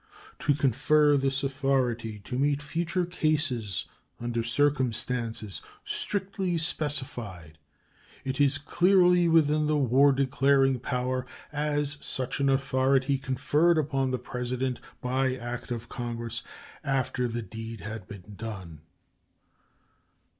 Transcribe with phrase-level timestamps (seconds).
[0.39, 3.85] To confer this authority to meet future cases
[4.19, 7.59] under circumstances strictly specified
[8.25, 14.17] is as clearly within the war declaring power as such an authority conferred upon the
[14.17, 16.41] President by act of Congress
[16.83, 18.81] after the deed had been done.